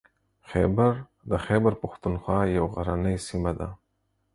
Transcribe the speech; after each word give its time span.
خیبر 0.49 0.91
د 1.29 1.31
خیبر 1.45 1.73
پښتونخوا 1.83 2.39
یوه 2.57 2.69
غرنۍ 2.75 3.17
سیمه 3.27 3.51
ده. 3.59 3.69